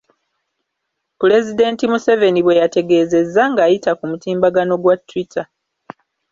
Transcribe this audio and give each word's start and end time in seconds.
Pulezidenti 1.19 1.83
Museveni 1.91 2.39
bweyategeezezza 2.43 3.41
ng’ayita 3.51 3.91
ku 3.97 4.03
mutimbagano 4.11 4.73
gwa 4.83 4.95
Twitter 5.07 5.45